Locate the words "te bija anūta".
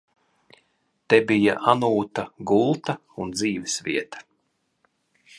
1.13-2.23